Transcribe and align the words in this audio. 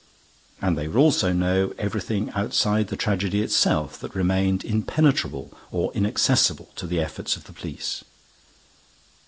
And 0.63 0.75
they 0.75 0.87
would 0.87 0.97
also 0.97 1.31
know 1.31 1.75
everything, 1.77 2.31
outside 2.33 2.87
the 2.87 2.95
tragedy 2.95 3.43
itself, 3.43 3.99
that 3.99 4.15
remained 4.15 4.65
impenetrable 4.65 5.55
or 5.69 5.93
inaccessible 5.93 6.71
to 6.77 6.87
the 6.87 6.99
efforts 6.99 7.35
of 7.37 7.43
the 7.43 7.53
police. 7.53 8.03